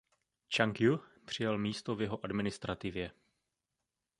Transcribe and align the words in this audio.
Čang 0.49 0.79
Jü 0.79 0.99
přijal 1.25 1.57
místo 1.57 1.95
v 1.95 2.01
jeho 2.01 2.25
administrativě. 2.25 3.11